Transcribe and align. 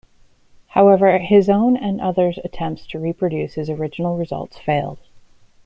However, 0.69 1.19
his 1.19 1.47
own 1.47 1.77
and 1.77 2.01
others' 2.01 2.39
attempts 2.43 2.87
to 2.87 2.97
reproduce 2.97 3.53
his 3.53 3.69
original 3.69 4.17
results 4.17 4.57
failed. 4.57 4.97